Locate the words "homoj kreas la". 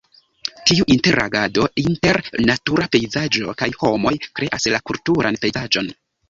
3.83-4.81